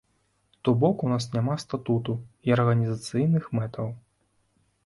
То 0.63 0.73
бок 0.83 1.03
у 1.07 1.11
нас 1.11 1.27
няма 1.35 1.57
статуту 1.65 2.13
і 2.49 2.57
арганізацыйных 2.57 3.43
мэтаў. 3.59 3.87